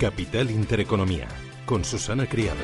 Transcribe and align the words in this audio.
Capital 0.00 0.50
Intereconomía, 0.50 1.28
con 1.66 1.84
Susana 1.84 2.24
Criado. 2.24 2.56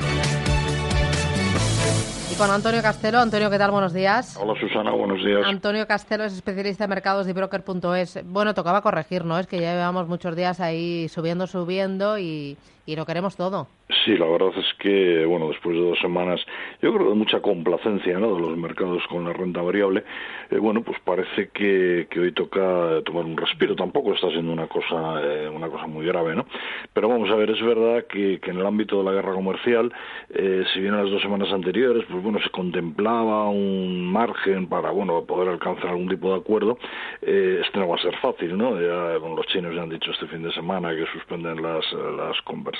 Y 2.31 2.35
con 2.35 2.49
Antonio 2.49 2.81
Castelo. 2.81 3.19
Antonio, 3.19 3.51
¿qué 3.51 3.59
tal? 3.59 3.69
Buenos 3.69 3.93
días. 3.93 4.35
Hola 4.41 4.59
Susana, 4.59 4.89
buenos 4.91 5.23
días. 5.23 5.45
Antonio 5.45 5.85
Castelo 5.85 6.23
es 6.23 6.33
especialista 6.33 6.85
en 6.85 6.89
mercados 6.89 7.27
de 7.27 7.33
broker.es. 7.33 8.21
Bueno, 8.25 8.55
tocaba 8.55 8.81
corregir, 8.81 9.23
¿no? 9.23 9.37
Es 9.37 9.45
que 9.45 9.61
ya 9.61 9.73
llevamos 9.73 10.07
muchos 10.07 10.35
días 10.35 10.59
ahí 10.59 11.07
subiendo, 11.09 11.45
subiendo 11.45 12.17
y, 12.17 12.57
y 12.87 12.95
lo 12.95 13.05
queremos 13.05 13.35
todo. 13.35 13.67
Sí, 14.05 14.17
la 14.17 14.25
verdad 14.25 14.51
es 14.57 14.73
que, 14.79 15.25
bueno, 15.25 15.49
después 15.49 15.75
de 15.75 15.81
dos 15.81 15.99
semanas, 15.99 16.39
yo 16.81 16.93
creo 16.93 17.09
de 17.09 17.15
mucha 17.15 17.41
complacencia 17.41 18.15
de 18.15 18.21
los 18.21 18.57
mercados 18.57 19.03
con 19.09 19.25
la 19.25 19.33
renta 19.33 19.61
variable, 19.61 20.05
eh, 20.49 20.57
bueno, 20.57 20.81
pues 20.81 20.97
parece 21.01 21.49
que, 21.49 22.07
que, 22.09 22.19
hoy 22.21 22.31
toca 22.31 23.01
tomar 23.03 23.25
un 23.25 23.35
respiro. 23.35 23.75
Tampoco 23.75 24.13
está 24.13 24.29
siendo 24.29 24.53
una 24.53 24.67
cosa, 24.67 25.21
eh, 25.21 25.49
una 25.49 25.67
cosa 25.67 25.85
muy 25.85 26.05
grave, 26.05 26.33
¿no? 26.33 26.45
Pero 26.93 27.09
vamos 27.09 27.29
a 27.29 27.35
ver, 27.35 27.49
es 27.49 27.61
verdad 27.61 28.05
que, 28.07 28.39
en 28.41 28.57
el 28.57 28.65
ámbito 28.65 28.99
de 28.99 29.03
la 29.03 29.11
guerra 29.11 29.33
comercial, 29.33 29.91
eh, 30.29 30.63
si 30.73 30.79
bien 30.79 30.93
en 30.93 31.03
las 31.03 31.11
dos 31.11 31.21
semanas 31.21 31.51
anteriores, 31.51 32.05
pues 32.09 32.23
bueno, 32.23 32.39
se 32.41 32.49
contemplaba 32.51 33.49
un 33.49 34.09
margen 34.09 34.67
para, 34.67 34.91
bueno, 34.91 35.25
poder 35.25 35.49
alcanzar 35.49 35.89
algún 35.89 36.07
tipo 36.07 36.31
de 36.33 36.39
acuerdo, 36.39 36.79
este 37.21 37.79
no 37.79 37.89
va 37.89 37.95
a 37.95 38.01
ser 38.01 38.15
fácil, 38.21 38.57
¿no? 38.57 38.79
Ya, 38.79 39.19
los 39.19 39.45
chinos 39.47 39.75
ya 39.75 39.81
han 39.81 39.89
dicho 39.89 40.11
este 40.11 40.27
fin 40.27 40.41
de 40.41 40.53
semana 40.53 40.95
que 40.95 41.05
suspenden 41.11 41.61
las, 41.61 41.85
las 41.91 42.41
conversaciones. 42.43 42.76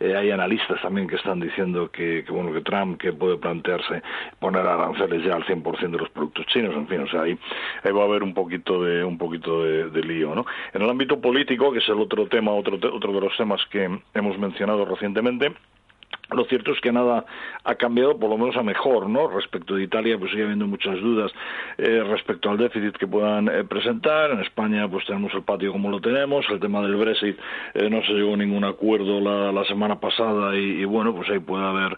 Eh, 0.00 0.16
hay 0.16 0.30
analistas 0.30 0.80
también 0.80 1.08
que 1.08 1.16
están 1.16 1.40
diciendo 1.40 1.90
que, 1.90 2.24
que, 2.24 2.32
bueno 2.32 2.52
que 2.52 2.60
Trump 2.60 3.00
que 3.00 3.12
puede 3.12 3.36
plantearse 3.36 4.02
poner 4.38 4.66
aranceles 4.66 5.24
ya 5.24 5.34
al 5.34 5.44
100% 5.44 5.90
de 5.90 5.98
los 5.98 6.08
productos 6.10 6.46
chinos, 6.46 6.74
en 6.74 6.86
fin, 6.86 7.00
o 7.00 7.08
sea, 7.08 7.22
ahí, 7.22 7.38
ahí 7.82 7.92
va 7.92 8.02
a 8.02 8.06
haber 8.06 8.22
un 8.22 8.34
poquito 8.34 8.82
de 8.82 9.04
un 9.04 9.18
poquito 9.18 9.64
de, 9.64 9.90
de, 9.90 10.02
lío, 10.02 10.34
¿no? 10.34 10.44
En 10.72 10.82
el 10.82 10.90
ámbito 10.90 11.20
político, 11.20 11.72
que 11.72 11.78
es 11.78 11.88
el 11.88 12.00
otro 12.00 12.26
tema, 12.26 12.52
otro 12.52 12.76
otro 12.76 13.12
de 13.12 13.20
los 13.20 13.36
temas 13.36 13.60
que 13.70 13.88
hemos 14.14 14.38
mencionado 14.38 14.84
recientemente, 14.84 15.52
lo 16.30 16.44
cierto 16.44 16.72
es 16.72 16.80
que 16.80 16.92
nada 16.92 17.24
ha 17.64 17.74
cambiado, 17.76 18.18
por 18.18 18.30
lo 18.30 18.36
menos 18.36 18.56
a 18.56 18.62
mejor, 18.62 19.08
¿no? 19.08 19.28
Respecto 19.28 19.74
de 19.74 19.84
Italia, 19.84 20.18
pues 20.18 20.30
sigue 20.30 20.44
habiendo 20.44 20.66
muchas 20.66 21.00
dudas 21.00 21.32
eh, 21.78 22.02
respecto 22.06 22.50
al 22.50 22.58
déficit 22.58 22.96
que 22.96 23.06
puedan 23.06 23.48
eh, 23.48 23.64
presentar. 23.64 24.30
En 24.30 24.40
España, 24.40 24.88
pues 24.88 25.06
tenemos 25.06 25.32
el 25.34 25.42
patio 25.42 25.72
como 25.72 25.90
lo 25.90 26.00
tenemos. 26.00 26.44
El 26.50 26.60
tema 26.60 26.82
del 26.82 26.96
Brexit 26.96 27.38
eh, 27.74 27.88
no 27.88 28.02
se 28.02 28.12
llegó 28.12 28.34
a 28.34 28.36
ningún 28.36 28.64
acuerdo 28.64 29.20
la, 29.20 29.52
la 29.52 29.64
semana 29.64 29.98
pasada 30.00 30.56
y, 30.56 30.82
y, 30.82 30.84
bueno, 30.84 31.14
pues 31.14 31.28
ahí 31.30 31.38
puede 31.38 31.64
haber 31.64 31.96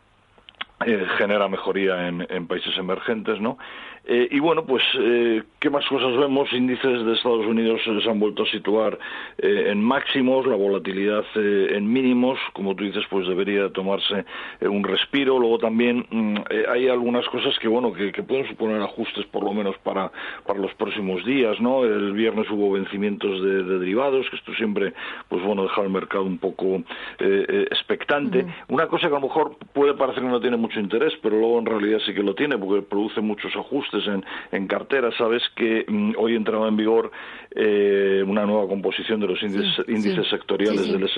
eh, 0.86 1.06
genera 1.18 1.48
mejoría 1.50 2.08
en, 2.08 2.26
en, 2.30 2.48
países 2.48 2.78
emergentes, 2.78 3.40
¿no? 3.42 3.58
Eh, 4.06 4.28
y 4.32 4.40
bueno, 4.40 4.66
pues, 4.66 4.84
eh, 4.98 5.44
¿qué 5.60 5.70
más 5.70 5.86
cosas 5.88 6.18
vemos? 6.18 6.52
Índices 6.54 7.06
de 7.06 7.14
Estados 7.14 7.46
Unidos 7.46 7.82
se 7.84 8.10
han 8.10 8.20
vuelto 8.20 8.44
a 8.44 8.46
situar 8.48 8.98
eh, 9.38 9.66
en 9.68 9.84
máximos, 9.84 10.48
la 10.48 10.56
volatilidad 10.56 11.24
eh, 11.36 11.70
en 11.72 11.92
mínimos, 11.92 12.40
como 12.54 12.76
tú 12.76 12.86
dices, 12.86 13.04
pues 13.10 13.28
debería 13.28 13.70
tomarse 13.70 14.26
un 14.62 14.84
respiro. 14.84 15.38
Luego 15.38 15.60
también 15.60 16.06
mm, 16.10 16.38
hay 16.72 16.88
algunas 16.88 17.28
cosas 17.28 17.58
que, 17.60 17.68
bueno, 17.68 17.94
que, 17.94 18.12
que, 18.12 18.24
pueden 18.24 18.48
suponer 18.48 18.82
ajustes 18.82 19.26
por 19.28 19.44
lo 19.44 19.54
menos 19.54 19.78
para, 19.80 20.12
para 20.46 20.60
los 20.60 20.74
próximos 20.76 21.24
días, 21.26 21.60
¿no? 21.60 21.84
El 21.84 22.14
viernes 22.14 22.50
hubo 22.50 22.72
vencimientos 22.72 23.44
de, 23.44 23.64
de 23.64 23.80
derivados, 23.80 24.30
que 24.30 24.36
esto 24.38 24.54
siempre, 24.54 24.94
pues 25.28 25.44
bueno, 25.44 25.64
deja 25.64 25.82
el 25.82 25.90
mercado 25.90 26.24
un 26.24 26.38
poco 26.38 26.82
expectante. 27.20 28.40
Uh 28.40 28.48
-huh. 28.48 28.54
Una 28.70 28.88
cosa 28.88 29.08
que 29.08 29.16
a 29.16 29.20
lo 29.20 29.28
mejor 29.28 29.58
puede 29.74 29.94
parecer 29.94 30.24
que 30.24 30.30
no 30.30 30.40
tiene 30.40 30.58
mucho 30.58 30.80
interés, 30.80 31.14
pero 31.22 31.38
luego 31.38 31.60
en 31.60 31.66
realidad 31.66 32.00
sí 32.06 32.14
que 32.14 32.24
lo 32.24 32.36
tiene, 32.36 32.58
porque 32.58 32.82
produce 32.82 33.22
muchos 33.22 33.56
ajustes 33.56 33.99
en, 34.08 34.26
en 34.52 34.68
cartera. 34.68 35.10
Sabes 35.18 35.44
que 35.56 35.86
mm, 35.88 36.14
hoy 36.18 36.36
entraba 36.36 36.68
en 36.68 36.78
vigor 36.78 37.12
eh, 37.56 38.24
una 38.26 38.46
nueva 38.46 38.68
composición 38.68 39.20
de 39.20 39.28
los 39.28 39.42
índices, 39.42 39.76
sí, 39.76 39.92
índices 39.92 40.26
sí. 40.26 40.30
sectoriales 40.30 40.82
sí, 40.82 40.92
del 40.92 41.10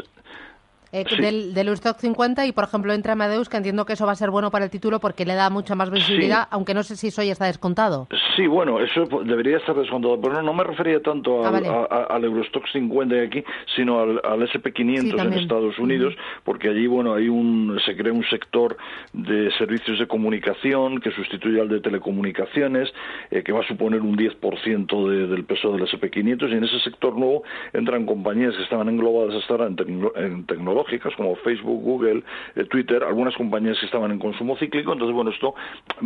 eh, 0.92 1.06
sí. 1.08 1.22
del, 1.22 1.54
del 1.54 1.68
Eurostock 1.68 1.98
50 1.98 2.46
y, 2.46 2.52
por 2.52 2.66
ejemplo, 2.66 2.94
entra 2.94 3.14
Amadeus, 3.14 3.48
que 3.48 3.58
entiendo 3.58 3.86
que 3.86 3.94
eso 3.94 4.06
va 4.06 4.12
a 4.12 4.16
ser 4.16 4.30
bueno 4.30 4.52
para 4.52 4.66
el 4.66 4.72
título 4.72 5.00
porque 5.00 5.26
le 5.26 5.36
da 5.36 5.50
mucha 5.50 5.74
más 5.74 5.90
visibilidad, 5.90 6.44
sí. 6.44 6.48
aunque 6.52 6.74
no 6.74 6.84
sé 6.84 6.96
si 6.98 7.08
eso 7.08 7.24
ya 7.24 7.32
está 7.32 7.46
descontado. 7.46 8.08
Sí, 8.36 8.48
bueno, 8.48 8.80
eso 8.80 9.06
debería 9.24 9.58
estar 9.58 9.76
descontado, 9.76 10.20
pero 10.20 10.34
no, 10.34 10.42
no 10.42 10.54
me 10.54 10.64
refería 10.64 11.02
tanto 11.02 11.40
al, 11.40 11.48
ah, 11.48 11.52
vale. 11.52 11.68
a, 11.70 11.74
a, 11.74 12.04
al 12.16 12.26
Eurostock 12.26 12.68
50 12.72 13.16
de 13.16 13.26
aquí, 13.26 13.44
sino 13.76 14.02
al, 14.02 14.22
al 14.24 14.42
SP500 14.42 15.02
sí, 15.02 15.16
en 15.18 15.34
Estados 15.34 15.80
Unidos, 15.80 16.14
porque 16.44 16.70
allí, 16.70 16.88
bueno, 16.88 17.14
hay 17.14 17.30
un, 17.30 17.80
se 17.86 17.96
crea 17.96 18.12
un 18.12 18.26
sector 18.26 18.76
de 19.14 19.50
servicios 19.58 19.98
de 20.00 20.08
comunicación 20.08 21.00
que 21.00 21.12
sustituye 21.12 21.62
al 21.62 21.70
de 21.70 21.80
telecomunicaciones, 21.80 22.92
eh, 23.30 23.44
que 23.44 23.54
va 23.54 23.62
a 23.62 23.68
suponer 23.68 24.02
un 24.02 24.18
10% 24.18 25.10
de, 25.10 25.28
del 25.28 25.46
peso 25.46 25.72
del 25.72 25.84
SP500, 25.84 26.50
y 26.50 26.54
en 26.54 26.64
ese 26.66 26.80
sector 26.82 27.18
nuevo 27.18 27.44
entran 27.72 28.06
compañías 28.06 28.56
que 28.56 28.64
estaban 28.64 28.90
englobadas 28.90 29.36
hasta 29.36 29.54
ahora 29.54 29.68
en, 29.68 29.76
tecno, 29.78 30.12
en 30.16 30.46
tecnología 30.46 30.81
tecnológicas 30.86 31.16
como 31.16 31.36
Facebook, 31.38 31.82
Google, 31.82 32.24
eh, 32.56 32.66
Twitter, 32.66 33.04
algunas 33.04 33.36
compañías 33.36 33.80
que 33.80 33.86
estaban 33.86 34.12
en 34.12 34.20
consumo 34.20 34.58
cíclico, 34.58 34.94
entonces 34.94 35.16
bueno, 35.16 35.32
esto 35.32 35.56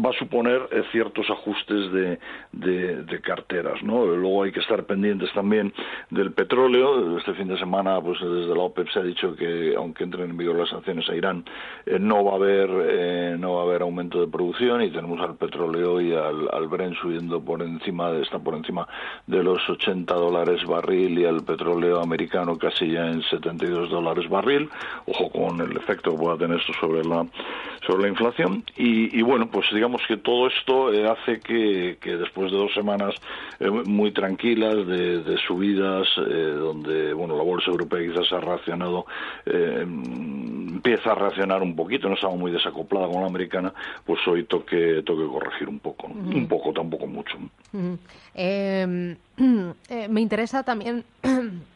va 0.03 0.09
a 0.09 0.13
suponer 0.13 0.67
eh, 0.71 0.83
ciertos 0.91 1.29
ajustes 1.29 1.91
de, 1.91 2.19
carteras, 3.23 3.81
¿no? 3.81 4.05
Luego 4.05 4.43
hay 4.43 4.51
que 4.51 4.59
estar 4.59 4.83
pendientes 4.83 5.31
también 5.33 5.73
del 6.09 6.31
petróleo, 6.31 7.17
este 7.17 7.33
fin 7.33 7.47
de 7.47 7.57
semana 7.57 7.99
pues 8.01 8.19
desde 8.19 8.53
la 8.53 8.61
OPEP 8.61 8.89
se 8.89 8.99
ha 8.99 9.03
dicho 9.03 9.35
que 9.35 9.73
aunque 9.75 10.03
entren 10.03 10.29
en 10.29 10.37
vigor 10.37 10.57
las 10.57 10.69
sanciones 10.69 11.09
a 11.09 11.15
Irán, 11.15 11.43
eh, 11.85 11.97
no 11.97 12.23
va 12.23 12.33
a 12.33 12.35
haber 12.35 13.39
no 13.39 13.55
va 13.55 13.61
a 13.61 13.63
haber 13.63 13.81
aumento 13.81 14.19
de 14.19 14.27
producción 14.27 14.81
y 14.83 14.91
tenemos 14.91 15.19
al 15.21 15.35
petróleo 15.37 15.99
y 16.01 16.13
al, 16.13 16.49
al 16.51 16.67
Brent 16.67 16.95
subiendo 16.97 17.43
por 17.43 17.61
encima 17.61 18.11
de, 18.11 18.21
está 18.21 18.37
por 18.37 18.55
encima 18.55 18.87
de 19.25 19.43
los 19.43 19.67
80 19.67 20.13
dólares 20.13 20.65
barril 20.65 21.17
y 21.17 21.25
al 21.25 21.43
petróleo 21.43 22.01
americano 22.01 22.57
casi 22.57 22.91
ya 22.91 23.07
en 23.07 23.23
72 23.23 23.89
dólares 23.89 24.29
barril 24.29 24.64
ojo 25.05 25.29
con 25.29 25.61
el 25.61 25.77
efecto 25.77 26.11
que 26.11 26.17
pueda 26.17 26.37
tener 26.37 26.59
esto 26.59 26.73
sobre 26.79 27.03
la 27.03 27.25
sobre 27.85 28.03
la 28.03 28.09
inflación 28.09 28.63
y, 28.75 29.17
y 29.17 29.21
bueno 29.21 29.47
pues 29.47 29.67
digamos 29.73 30.01
que 30.07 30.17
todo 30.17 30.47
esto 30.47 30.91
eh, 30.93 31.07
hace 31.07 31.39
que, 31.39 31.97
que, 32.01 32.17
después 32.17 32.51
de 32.51 32.57
dos 32.57 32.73
semanas 32.73 33.15
eh, 33.59 33.69
muy 33.69 34.11
tranquilas 34.11 34.75
de, 34.87 35.21
de 35.23 35.37
subidas 35.37 36.07
eh, 36.17 36.55
donde 36.57 37.13
bueno 37.13 37.37
la 37.37 37.43
bolsa 37.43 37.69
europea 37.71 38.01
quizás 38.07 38.31
ha 38.33 38.39
reaccionado 38.39 39.05
empieza 39.45 41.11
a 41.11 41.15
reaccionar 41.15 41.61
un 41.61 41.75
poquito 41.75 42.07
no 42.09 42.15
estaba 42.15 42.35
muy 42.35 42.51
desacoplada 42.51 43.07
con 43.07 43.21
la 43.21 43.27
americana 43.27 43.73
pues 44.05 44.19
hoy 44.27 44.43
toque 44.43 45.03
toque 45.05 45.25
corregir 45.27 45.69
un 45.69 45.79
poco 45.79 46.07
¿no? 46.07 46.15
uh 46.15 46.23
-huh. 46.23 46.35
un 46.35 46.47
poco 46.47 46.73
tampoco 46.73 47.07
mucho 47.07 47.37
uh 47.73 47.97
-huh. 49.37 50.09
me 50.09 50.21
interesa 50.21 50.63
también 50.63 51.03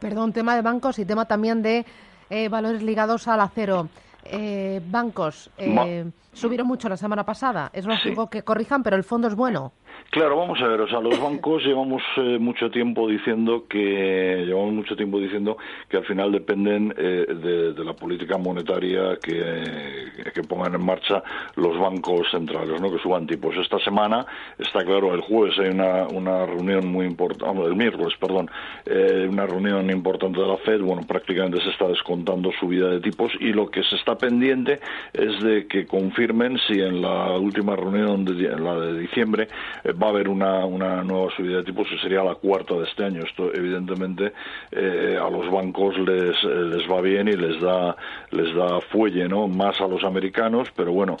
perdón 0.00 0.32
tema 0.32 0.56
de 0.56 0.62
bancos 0.62 0.98
y 0.98 1.04
tema 1.04 1.26
también 1.26 1.62
de 1.62 1.86
eh, 2.30 2.48
valores 2.48 2.82
ligados 2.82 3.28
al 3.28 3.40
acero. 3.40 3.88
Eh, 4.24 4.80
bancos 4.86 5.50
eh, 5.56 6.10
subieron 6.32 6.66
mucho 6.66 6.88
la 6.88 6.96
semana 6.96 7.24
pasada. 7.24 7.70
Es 7.72 7.86
lógico 7.86 8.24
sí. 8.24 8.28
que 8.30 8.42
corrijan, 8.42 8.82
pero 8.82 8.96
el 8.96 9.04
fondo 9.04 9.28
es 9.28 9.34
bueno. 9.34 9.72
Claro, 10.08 10.36
vamos 10.36 10.60
a 10.60 10.66
ver, 10.66 10.80
o 10.80 10.88
sea, 10.88 11.00
los 11.00 11.20
bancos 11.22 11.62
llevamos 11.64 12.02
eh, 12.16 12.38
mucho 12.38 12.70
tiempo 12.70 13.06
diciendo 13.08 13.66
que 13.68 14.44
llevamos 14.46 14.72
mucho 14.72 14.96
tiempo 14.96 15.20
diciendo 15.20 15.56
que 15.88 15.98
al 15.98 16.04
final 16.04 16.32
dependen 16.32 16.92
eh, 16.96 17.26
de, 17.28 17.72
de, 17.72 17.84
la 17.84 17.92
política 17.92 18.36
monetaria 18.36 19.18
que, 19.22 20.32
que, 20.34 20.42
pongan 20.42 20.74
en 20.74 20.84
marcha 20.84 21.22
los 21.56 21.78
bancos 21.78 22.28
centrales, 22.30 22.80
¿no? 22.80 22.90
Que 22.90 22.98
suban 22.98 23.26
tipos. 23.26 23.56
Esta 23.56 23.78
semana 23.78 24.26
está 24.58 24.84
claro, 24.84 25.14
el 25.14 25.20
jueves 25.20 25.58
hay 25.58 25.68
una, 25.68 26.08
una 26.08 26.46
reunión 26.46 26.88
muy 26.88 27.06
importante, 27.06 27.62
el 27.62 27.76
miércoles, 27.76 28.14
perdón, 28.18 28.50
eh, 28.86 29.28
una 29.30 29.46
reunión 29.46 29.90
importante 29.90 30.40
de 30.40 30.46
la 30.46 30.56
Fed. 30.56 30.80
Bueno, 30.80 31.02
prácticamente 31.06 31.62
se 31.62 31.70
está 31.70 31.86
descontando 31.86 32.50
subida 32.58 32.88
de 32.88 33.00
tipos 33.00 33.32
y 33.38 33.52
lo 33.52 33.70
que 33.70 33.82
se 33.84 33.96
está 33.96 34.16
pendiente 34.16 34.80
es 35.12 35.40
de 35.40 35.66
que 35.66 35.86
confirmen 35.86 36.58
si 36.66 36.80
en 36.80 37.00
la 37.00 37.38
última 37.38 37.76
reunión 37.76 38.24
de, 38.24 38.46
en 38.46 38.64
la 38.64 38.74
de 38.74 38.98
diciembre 38.98 39.48
va 39.92 40.08
a 40.08 40.10
haber 40.10 40.28
una, 40.28 40.64
una 40.64 41.02
nueva 41.02 41.30
subida 41.36 41.58
de 41.58 41.64
tipos 41.64 41.88
que 41.88 41.98
sería 41.98 42.22
la 42.22 42.34
cuarta 42.34 42.74
de 42.74 42.84
este 42.84 43.04
año. 43.04 43.22
Esto, 43.24 43.52
evidentemente, 43.54 44.32
a 44.72 45.30
los 45.30 45.50
bancos 45.50 45.98
les, 45.98 46.42
les 46.44 46.90
va 46.90 47.00
bien 47.00 47.28
y 47.28 47.36
les 47.36 47.60
da, 47.60 47.96
les 48.30 48.54
da 48.54 48.80
fuelle, 48.80 49.28
¿no? 49.28 49.48
Más 49.48 49.80
a 49.80 49.86
los 49.86 50.04
americanos, 50.04 50.68
pero 50.74 50.92
bueno, 50.92 51.16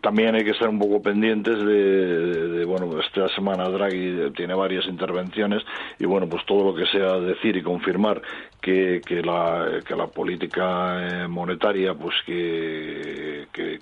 también 0.00 0.34
hay 0.34 0.44
que 0.44 0.50
estar 0.50 0.68
un 0.68 0.78
poco 0.78 1.02
pendientes 1.02 1.58
de, 1.58 2.48
de, 2.48 2.64
bueno, 2.64 2.98
esta 3.00 3.28
semana 3.34 3.68
Draghi 3.68 4.30
tiene 4.36 4.54
varias 4.54 4.86
intervenciones 4.86 5.62
y 5.98 6.06
bueno, 6.06 6.28
pues 6.28 6.44
todo 6.46 6.64
lo 6.64 6.74
que 6.74 6.86
sea 6.86 7.18
decir 7.18 7.56
y 7.56 7.62
confirmar 7.62 8.22
que, 8.60 9.00
que, 9.04 9.22
la, 9.22 9.80
que 9.86 9.96
la 9.96 10.06
política 10.06 11.22
eh, 11.24 11.28
monetaria 11.28 11.94
pues 11.94 12.14
que, 12.26 13.46
que, 13.52 13.79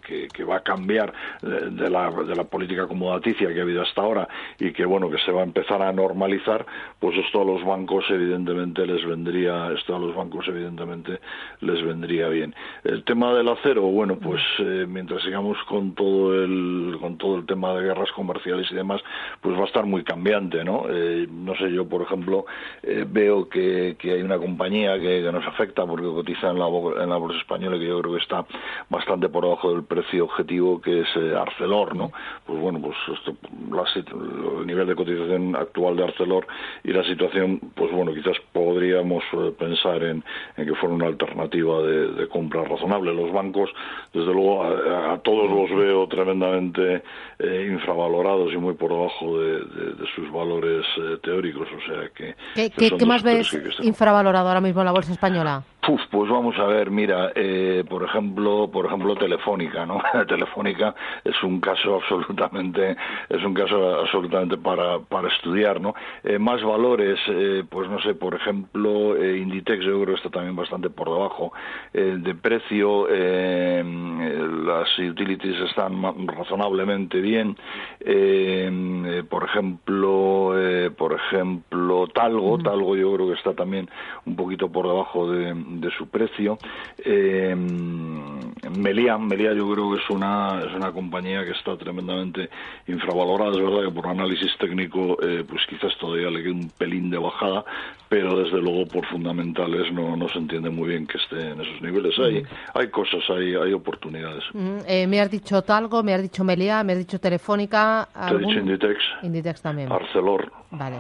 va 0.49 0.57
a 0.57 0.61
cambiar 0.61 1.13
de, 1.43 1.91
la, 1.91 2.11
de 2.11 2.35
la 2.35 2.45
política 2.45 2.85
acomodaticia 2.85 3.53
que 3.53 3.61
ha 3.61 3.63
habido 3.63 3.83
hasta 3.83 4.03
ahora 4.03 4.29
y 4.59 4.73
que 4.73 4.85
bueno 4.85 5.11
que 5.11 5.19
se 5.19 5.33
va 5.33 5.41
a 5.41 5.45
empezar 5.45 5.83
a 5.83 5.93
normalizar 5.93 6.65
pues 6.99 7.17
esto 7.19 7.43
a 7.43 7.45
los 7.45 7.65
bancos 7.65 8.05
evidentemente 8.11 8.87
les 8.87 9.05
vendría 9.07 9.71
esto 9.73 9.95
a 9.95 9.99
los 9.99 10.15
bancos 10.15 10.47
evidentemente 10.49 11.21
les 11.61 11.85
vendría 11.85 12.29
bien. 12.29 12.55
El 12.85 13.05
tema 13.05 13.35
del 13.35 13.49
acero 13.49 13.83
bueno 13.83 14.19
pues 14.19 14.43
eh, 14.59 14.87
mientras 14.89 15.23
sigamos 15.23 15.59
con 15.69 15.95
todo 15.95 16.35
el 16.35 16.97
con 17.01 17.19
todo 17.19 17.37
el 17.37 17.47
tema 17.47 17.75
de 17.75 17.83
guerras 17.83 18.11
comerciales 18.13 18.71
y 18.71 18.75
demás 18.75 19.01
pues 19.41 19.57
va 19.57 19.63
a 19.63 19.67
estar 19.67 19.85
muy 19.85 20.05
cambiante 20.05 20.65
no 20.65 20.87
eh, 20.89 21.27
no 21.31 21.55
sé 21.57 21.71
yo 21.73 21.89
por 21.89 22.03
ejemplo 22.03 22.47
veo 22.83 23.49
que, 23.49 23.97
que 23.99 24.13
hay 24.13 24.23
una 24.23 24.39
compañía 24.39 24.99
que, 24.99 25.29
nos 25.29 25.47
afecta 25.47 25.85
porque 25.85 26.07
cotiza 26.07 26.51
en 26.51 26.59
la, 26.59 26.67
en 26.67 27.11
la 27.11 27.17
bolsa 27.17 27.39
española 27.39 27.79
que 27.79 27.87
yo 27.87 28.01
creo 28.01 28.15
que 28.15 28.23
está 28.23 28.47
bastante 28.89 29.29
por 29.29 29.45
debajo 29.45 29.73
del 29.73 29.85
precio 29.85 30.29
objetivo 30.39 30.81
que 30.81 31.01
es 31.01 31.09
eh, 31.17 31.35
Arcelor, 31.37 31.97
¿no? 31.97 32.13
Pues 32.47 32.61
bueno, 32.61 32.81
pues 32.81 32.97
el 33.97 34.67
nivel 34.67 34.87
de 34.87 34.95
cotización 34.95 35.57
actual 35.57 35.97
de 35.97 36.05
Arcelor 36.05 36.47
y 36.85 36.93
la 36.93 37.05
situación, 37.05 37.61
pues 37.75 37.91
bueno, 37.93 38.15
quizás 38.15 38.37
podríamos 38.53 39.25
eh, 39.33 39.53
pensar 39.59 40.03
en, 40.05 40.23
que 40.57 40.75
fuera 40.75 40.95
una 40.95 41.07
alternativa 41.07 41.83
de, 41.83 42.29
compra 42.29 42.63
razonable. 42.65 43.13
Los 43.15 43.33
bancos, 43.33 43.71
desde 44.13 44.33
luego, 44.33 44.63
a, 44.65 45.19
todos 45.19 45.51
los 45.51 45.77
veo 45.77 46.07
tremendamente 46.07 47.03
eh, 47.39 47.69
infravalorados 47.73 48.53
y 48.53 48.57
muy 48.57 48.75
por 48.75 48.91
debajo 48.93 49.39
de, 49.39 49.59
sus 50.15 50.31
valores 50.33 50.87
teóricos, 51.23 51.69
o 51.77 51.81
sea 51.87 52.09
que... 52.15 52.35
¿Qué, 52.55 53.07
más 53.07 53.23
ves 53.23 53.57
infravalorado 53.83 54.49
ahora 54.49 54.61
mismo 54.61 54.85
la 54.85 54.93
bolsa 54.93 55.13
española? 55.13 55.63
Pues 56.11 56.29
vamos 56.31 56.59
a 56.59 56.65
ver, 56.65 56.91
mira, 56.91 57.33
eh, 57.35 57.83
por 57.89 58.03
ejemplo, 58.03 58.69
por 58.71 58.85
ejemplo 58.85 59.17
Telefónica, 59.17 59.87
¿no? 59.87 60.03
Telefónica 60.29 60.95
es 61.25 61.43
un 61.43 61.61
caso 61.61 61.95
absolutamente, 61.97 62.95
es 63.31 63.43
un 63.43 63.55
caso 63.55 64.01
absolutamente 64.01 64.59
para, 64.59 64.99
para 64.99 65.29
estudiar, 65.29 65.81
¿no? 65.81 65.95
Eh, 66.25 66.39
más 66.39 66.63
valores, 66.63 67.19
eh, 67.29 67.65
pues 67.69 67.89
no 67.89 67.99
sé, 68.01 68.15
por 68.15 68.35
ejemplo, 68.35 69.17
Inditex 69.17 69.85
yo 69.85 70.03
creo 70.03 70.07
que 70.07 70.15
está 70.15 70.31
también 70.31 70.57
bastante 70.57 70.91
por 70.91 71.09
debajo 71.09 71.53
de 71.93 72.35
precio, 72.35 73.09
las 73.09 74.99
utilities 74.99 75.61
están 75.61 76.03
razonablemente 76.27 77.21
bien, 77.21 77.57
por 79.29 79.45
ejemplo, 79.45 80.55
por 80.97 81.13
ejemplo 81.15 82.07
Talgo, 82.09 82.59
Talgo 82.59 82.97
yo 82.97 83.15
creo 83.15 83.29
que 83.29 83.35
está 83.35 83.55
también 83.55 83.89
un 84.27 84.37
poquito 84.37 84.71
por 84.71 84.87
debajo 84.87 85.31
de 85.31 85.55
de 85.81 85.91
su 85.91 86.09
precio. 86.09 86.59
Eh, 86.99 87.55
Meliá, 88.77 89.19
Meliá 89.19 89.53
yo 89.55 89.71
creo 89.73 89.93
que 89.93 90.03
es 90.03 90.11
una, 90.11 90.61
es 90.61 90.75
una 90.75 90.93
compañía 90.93 91.45
que 91.45 91.53
está 91.53 91.77
tremendamente 91.77 92.51
infravalorada. 92.87 93.53
Es 93.53 93.63
verdad 93.63 93.89
que 93.89 93.95
por 93.95 94.07
análisis 94.07 94.51
técnico 94.59 95.17
eh, 95.23 95.45
pues 95.49 95.63
quizás 95.69 95.97
todavía 95.99 96.31
le 96.31 96.43
queda 96.43 96.53
un 96.53 96.71
pelín 96.71 97.11
de 97.11 97.19
bajada, 97.19 97.65
pero 98.09 98.39
desde 98.39 98.61
luego 98.61 98.87
por 98.87 99.07
fundamentales 99.07 99.93
no, 99.93 100.17
no 100.17 100.29
se 100.29 100.39
entiende 100.39 100.71
muy 100.71 100.89
bien 100.89 101.07
que 101.07 101.19
esté 101.19 101.51
en 101.51 101.61
esos 101.61 101.81
niveles. 101.81 102.19
Hay, 102.19 102.43
hay 102.75 102.89
cosas, 102.89 103.23
hay, 103.31 103.55
hay 103.55 103.73
oportunidades. 103.73 104.45
Eh, 104.87 105.07
me 105.07 105.21
has 105.21 105.31
dicho 105.31 105.63
Talgo, 105.63 106.03
me 106.03 106.15
has 106.15 106.23
dicho 106.23 106.45
Meliá, 106.45 106.83
me 106.85 106.93
has 106.93 106.99
dicho 106.99 107.19
Telefónica. 107.19 108.09
Te 108.29 108.35
he 108.35 108.39
dicho 108.39 108.59
Inditex. 108.59 108.99
Inditex 109.23 109.63
también. 109.63 109.93
Arcelor. 109.93 110.51
Vale. 110.71 110.97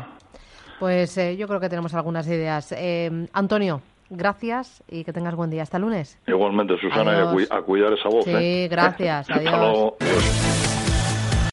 Pues 0.78 1.18
yo 1.36 1.48
creo 1.48 1.58
que 1.58 1.68
tenemos 1.68 1.92
algunas 1.94 2.26
ideas. 2.28 2.72
Antonio, 3.32 3.82
gracias 4.10 4.82
y 4.88 5.04
que 5.04 5.12
tengas 5.12 5.34
buen 5.34 5.50
día. 5.50 5.62
Hasta 5.62 5.78
lunes. 5.78 6.18
Igualmente, 6.26 6.74
Susana, 6.80 7.34
y 7.36 7.46
a, 7.50 7.62
cuidar 7.62 7.92
esa 7.92 8.08
voz. 8.08 8.24
Sí, 8.24 8.68
gracias. 8.68 9.28
Adiós. 9.30 9.94